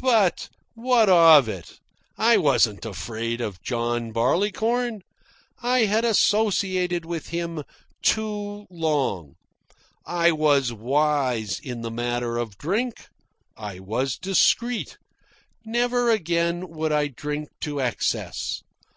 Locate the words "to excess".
17.60-18.62